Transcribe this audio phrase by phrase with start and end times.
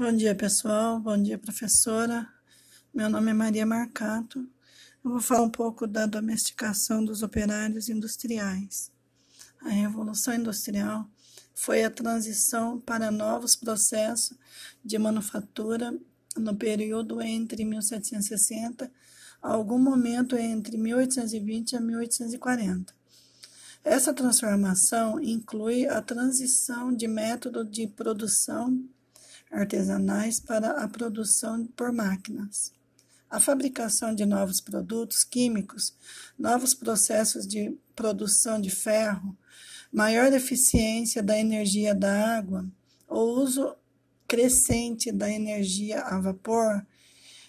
[0.00, 1.00] Bom dia, pessoal.
[1.00, 2.24] Bom dia, professora.
[2.94, 4.48] Meu nome é Maria Marcato.
[5.04, 8.92] Eu vou falar um pouco da domesticação dos operários industriais.
[9.60, 11.04] A Revolução Industrial
[11.52, 14.38] foi a transição para novos processos
[14.84, 15.92] de manufatura
[16.36, 18.88] no período entre 1760
[19.42, 22.94] a algum momento entre 1820 a 1840.
[23.82, 28.88] Essa transformação inclui a transição de método de produção
[29.50, 32.72] artesanais para a produção por máquinas.
[33.30, 35.94] A fabricação de novos produtos químicos,
[36.38, 39.36] novos processos de produção de ferro,
[39.92, 42.66] maior eficiência da energia da água,
[43.08, 43.74] o uso
[44.26, 46.86] crescente da energia a vapor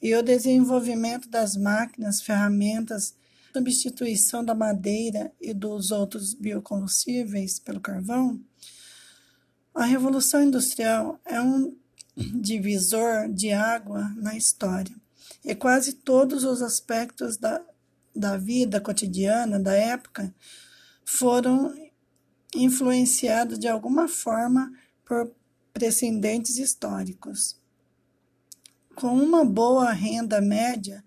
[0.00, 3.14] e o desenvolvimento das máquinas, ferramentas,
[3.52, 8.40] substituição da madeira e dos outros biocombustíveis pelo carvão,
[9.74, 11.74] a Revolução Industrial é um
[12.16, 14.94] divisor de água na história.
[15.44, 17.62] E quase todos os aspectos da,
[18.14, 20.32] da vida cotidiana da época
[21.04, 21.74] foram
[22.54, 24.72] influenciados de alguma forma
[25.04, 25.32] por
[25.72, 27.60] precedentes históricos.
[28.94, 31.02] Com uma boa renda média,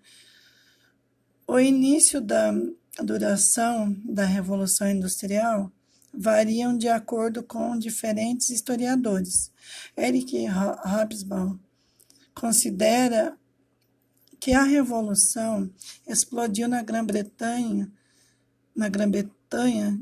[1.46, 2.52] o início da
[3.02, 5.70] duração da Revolução Industrial
[6.16, 9.52] variam de acordo com diferentes historiadores.
[9.96, 11.58] Eric Hobsbawm
[12.34, 13.36] considera
[14.40, 15.70] que a revolução
[16.06, 17.90] explodiu na Grã-Bretanha,
[18.74, 20.00] na Grã-Bretanha,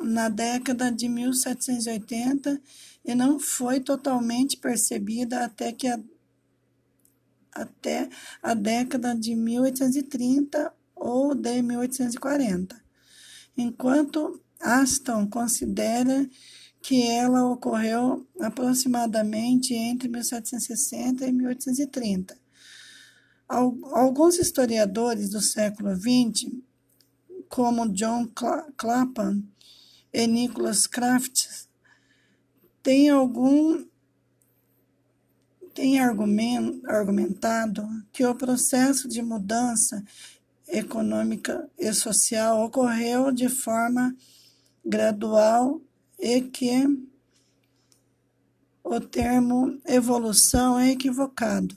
[0.00, 2.60] na década de 1780
[3.04, 6.00] e não foi totalmente percebida até que a,
[7.52, 8.08] até
[8.42, 12.82] a década de 1830 ou de 1840.
[13.56, 16.28] Enquanto Aston considera
[16.82, 22.38] que ela ocorreu aproximadamente entre 1760 e 1830.
[23.48, 26.52] Alguns historiadores do século XX,
[27.48, 28.30] como John
[28.76, 29.42] Clapham
[30.12, 31.68] e Nicholas Crafts,
[32.82, 33.84] têm algum
[35.74, 40.04] tem argumentado que o processo de mudança
[40.68, 44.14] econômica e social ocorreu de forma
[44.84, 45.80] gradual
[46.18, 46.84] e que
[48.82, 51.76] o termo evolução é equivocado.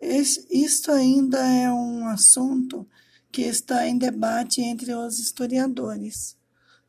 [0.00, 2.88] Isto ainda é um assunto
[3.30, 6.36] que está em debate entre os historiadores.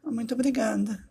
[0.04, 1.11] Muito obrigada.